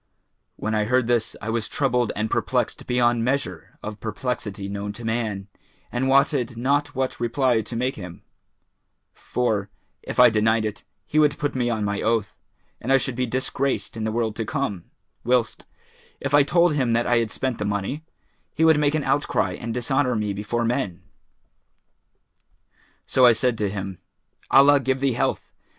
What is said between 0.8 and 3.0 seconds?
heard this, I was troubled and perplexed